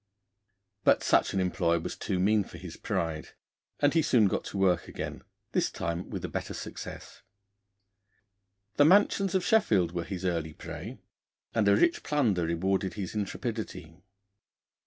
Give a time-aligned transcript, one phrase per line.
[0.83, 3.35] But such an employ was too mean for his pride,
[3.79, 7.21] and he soon got to work again this time with a better success.
[8.77, 10.97] The mansions of Sheffield were his early prey,
[11.53, 14.01] and a rich plunder rewarded his intrepidity.